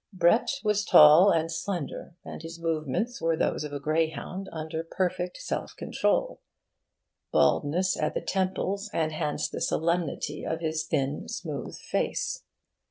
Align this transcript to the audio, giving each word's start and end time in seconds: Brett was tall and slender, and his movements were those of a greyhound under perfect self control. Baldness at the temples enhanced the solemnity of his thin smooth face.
Brett 0.11 0.61
was 0.63 0.83
tall 0.83 1.29
and 1.29 1.51
slender, 1.51 2.15
and 2.25 2.41
his 2.41 2.57
movements 2.59 3.21
were 3.21 3.37
those 3.37 3.63
of 3.63 3.71
a 3.71 3.79
greyhound 3.79 4.49
under 4.51 4.83
perfect 4.83 5.37
self 5.37 5.75
control. 5.75 6.41
Baldness 7.31 7.95
at 7.99 8.15
the 8.15 8.21
temples 8.21 8.89
enhanced 8.95 9.51
the 9.51 9.61
solemnity 9.61 10.43
of 10.43 10.59
his 10.59 10.87
thin 10.87 11.29
smooth 11.29 11.77
face. 11.77 12.41